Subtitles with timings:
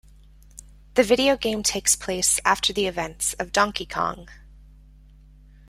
[0.95, 4.27] The video game takes place after the events of Donkey Kong.